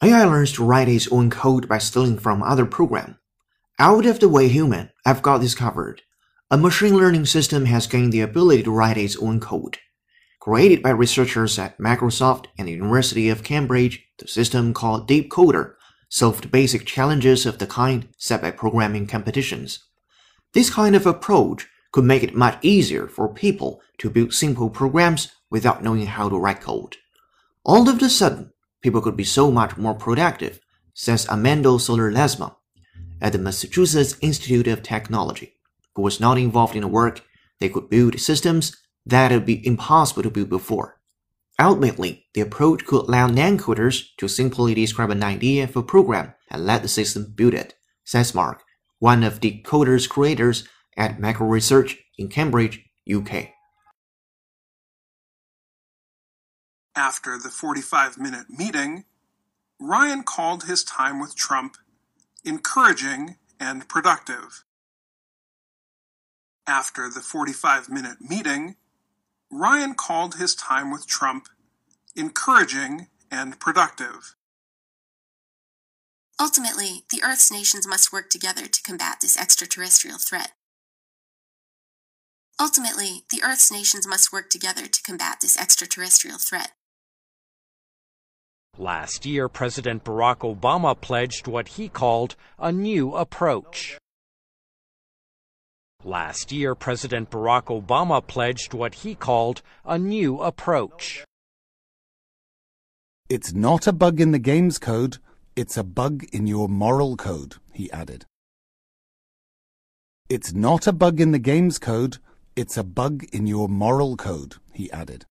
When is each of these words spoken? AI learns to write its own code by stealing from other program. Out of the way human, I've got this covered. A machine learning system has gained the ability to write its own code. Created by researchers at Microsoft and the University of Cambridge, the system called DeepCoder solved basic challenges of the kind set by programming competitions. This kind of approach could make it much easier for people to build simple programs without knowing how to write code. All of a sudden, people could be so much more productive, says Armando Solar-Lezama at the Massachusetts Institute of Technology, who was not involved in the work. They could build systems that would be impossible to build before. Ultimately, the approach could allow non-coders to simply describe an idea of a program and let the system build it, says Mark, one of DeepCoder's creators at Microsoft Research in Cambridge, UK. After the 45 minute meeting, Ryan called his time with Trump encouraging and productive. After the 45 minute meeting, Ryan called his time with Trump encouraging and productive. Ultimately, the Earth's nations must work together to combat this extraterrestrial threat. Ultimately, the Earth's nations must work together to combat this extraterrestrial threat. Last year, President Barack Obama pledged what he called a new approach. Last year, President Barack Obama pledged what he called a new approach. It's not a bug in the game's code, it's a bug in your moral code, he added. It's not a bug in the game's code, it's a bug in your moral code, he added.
AI 0.00 0.24
learns 0.24 0.52
to 0.52 0.64
write 0.64 0.88
its 0.88 1.10
own 1.10 1.28
code 1.28 1.68
by 1.68 1.78
stealing 1.78 2.16
from 2.16 2.40
other 2.40 2.66
program. 2.66 3.18
Out 3.80 4.06
of 4.06 4.20
the 4.20 4.28
way 4.28 4.46
human, 4.46 4.90
I've 5.04 5.22
got 5.22 5.38
this 5.38 5.56
covered. 5.56 6.02
A 6.52 6.56
machine 6.56 6.96
learning 6.96 7.26
system 7.26 7.64
has 7.64 7.88
gained 7.88 8.12
the 8.12 8.20
ability 8.20 8.62
to 8.62 8.70
write 8.70 8.96
its 8.96 9.16
own 9.16 9.40
code. 9.40 9.78
Created 10.38 10.84
by 10.84 10.90
researchers 10.90 11.58
at 11.58 11.76
Microsoft 11.78 12.46
and 12.56 12.68
the 12.68 12.72
University 12.72 13.28
of 13.28 13.42
Cambridge, 13.42 14.04
the 14.18 14.28
system 14.28 14.72
called 14.72 15.08
DeepCoder 15.08 15.74
solved 16.08 16.52
basic 16.52 16.86
challenges 16.86 17.44
of 17.44 17.58
the 17.58 17.66
kind 17.66 18.06
set 18.16 18.40
by 18.40 18.52
programming 18.52 19.08
competitions. 19.08 19.82
This 20.52 20.70
kind 20.70 20.94
of 20.94 21.06
approach 21.06 21.66
could 21.90 22.04
make 22.04 22.22
it 22.22 22.36
much 22.36 22.56
easier 22.62 23.08
for 23.08 23.34
people 23.34 23.80
to 23.98 24.10
build 24.10 24.32
simple 24.32 24.70
programs 24.70 25.32
without 25.50 25.82
knowing 25.82 26.06
how 26.06 26.28
to 26.28 26.38
write 26.38 26.60
code. 26.60 26.98
All 27.66 27.88
of 27.88 28.02
a 28.02 28.10
sudden, 28.10 28.52
people 28.82 29.00
could 29.00 29.16
be 29.16 29.24
so 29.24 29.50
much 29.50 29.78
more 29.78 29.94
productive, 29.94 30.60
says 30.92 31.26
Armando 31.28 31.78
Solar-Lezama 31.78 32.54
at 33.22 33.32
the 33.32 33.38
Massachusetts 33.38 34.16
Institute 34.20 34.66
of 34.66 34.82
Technology, 34.82 35.54
who 35.94 36.02
was 36.02 36.20
not 36.20 36.36
involved 36.36 36.76
in 36.76 36.82
the 36.82 36.88
work. 36.88 37.22
They 37.60 37.70
could 37.70 37.88
build 37.88 38.20
systems 38.20 38.76
that 39.06 39.32
would 39.32 39.46
be 39.46 39.66
impossible 39.66 40.22
to 40.24 40.30
build 40.30 40.50
before. 40.50 41.00
Ultimately, 41.58 42.26
the 42.34 42.42
approach 42.42 42.84
could 42.84 43.06
allow 43.06 43.28
non-coders 43.28 44.08
to 44.18 44.28
simply 44.28 44.74
describe 44.74 45.10
an 45.10 45.22
idea 45.22 45.64
of 45.64 45.74
a 45.74 45.82
program 45.82 46.34
and 46.50 46.66
let 46.66 46.82
the 46.82 46.88
system 46.88 47.32
build 47.34 47.54
it, 47.54 47.74
says 48.04 48.34
Mark, 48.34 48.62
one 48.98 49.24
of 49.24 49.40
DeepCoder's 49.40 50.06
creators 50.06 50.68
at 50.98 51.18
Microsoft 51.18 51.50
Research 51.50 51.96
in 52.18 52.28
Cambridge, 52.28 52.84
UK. 53.10 53.48
After 56.96 57.38
the 57.38 57.50
45 57.50 58.18
minute 58.18 58.46
meeting, 58.48 59.04
Ryan 59.80 60.22
called 60.22 60.64
his 60.64 60.84
time 60.84 61.20
with 61.20 61.34
Trump 61.34 61.76
encouraging 62.44 63.36
and 63.58 63.88
productive. 63.88 64.64
After 66.66 67.10
the 67.10 67.20
45 67.20 67.88
minute 67.88 68.18
meeting, 68.20 68.76
Ryan 69.50 69.94
called 69.94 70.36
his 70.36 70.54
time 70.54 70.90
with 70.90 71.06
Trump 71.06 71.48
encouraging 72.14 73.08
and 73.30 73.58
productive. 73.58 74.36
Ultimately, 76.40 77.04
the 77.10 77.22
Earth's 77.24 77.50
nations 77.50 77.86
must 77.86 78.12
work 78.12 78.30
together 78.30 78.66
to 78.66 78.82
combat 78.82 79.18
this 79.20 79.36
extraterrestrial 79.36 80.18
threat. 80.18 80.52
Ultimately, 82.60 83.24
the 83.30 83.42
Earth's 83.42 83.70
nations 83.70 84.06
must 84.06 84.32
work 84.32 84.48
together 84.48 84.86
to 84.86 85.02
combat 85.02 85.38
this 85.40 85.58
extraterrestrial 85.58 86.38
threat. 86.38 86.72
Last 88.78 89.24
year, 89.24 89.48
President 89.48 90.02
Barack 90.02 90.38
Obama 90.38 91.00
pledged 91.00 91.46
what 91.46 91.68
he 91.68 91.88
called 91.88 92.34
a 92.58 92.72
new 92.72 93.14
approach. 93.14 93.98
Last 96.02 96.50
year, 96.50 96.74
President 96.74 97.30
Barack 97.30 97.66
Obama 97.66 98.26
pledged 98.26 98.74
what 98.74 98.94
he 98.94 99.14
called 99.14 99.62
a 99.84 99.96
new 99.96 100.40
approach. 100.40 101.24
It's 103.28 103.52
not 103.52 103.86
a 103.86 103.92
bug 103.92 104.20
in 104.20 104.32
the 104.32 104.40
game's 104.40 104.78
code, 104.78 105.18
it's 105.54 105.76
a 105.76 105.84
bug 105.84 106.24
in 106.32 106.48
your 106.48 106.68
moral 106.68 107.16
code, 107.16 107.54
he 107.72 107.90
added. 107.92 108.26
It's 110.28 110.52
not 110.52 110.88
a 110.88 110.92
bug 110.92 111.20
in 111.20 111.30
the 111.30 111.38
game's 111.38 111.78
code, 111.78 112.18
it's 112.56 112.76
a 112.76 112.82
bug 112.82 113.24
in 113.32 113.46
your 113.46 113.68
moral 113.68 114.16
code, 114.16 114.56
he 114.72 114.90
added. 114.90 115.26